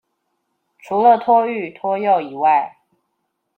[0.79, 2.75] 除了托育、托幼以外